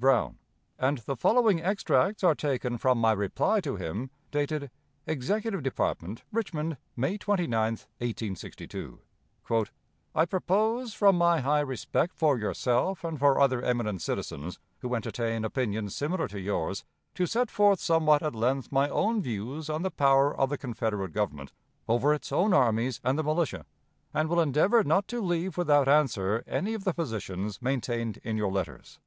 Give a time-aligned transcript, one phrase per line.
[0.00, 0.38] Brown,
[0.78, 4.70] and the following extracts are taken from my reply to him, dated
[5.08, 7.60] Executive Department, Richmond, May 29,
[7.98, 9.00] 1862.
[10.14, 15.44] "I propose, from my high respect for yourself and for other eminent citizens who entertain
[15.44, 16.84] opinions similar to yours,
[17.16, 21.12] to set forth somewhat at length my own views on the power of the Confederate
[21.12, 21.50] Government
[21.88, 23.66] over its own armies and the militia,
[24.14, 28.52] and will endeavor not to leave without answer any of the positions maintained in your
[28.52, 29.00] letters.